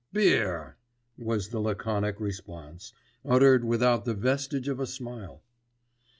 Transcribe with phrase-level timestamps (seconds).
[0.11, 0.77] "Beer,"
[1.15, 2.91] was the laconic response,
[3.23, 5.43] uttered without the vestige of a smile.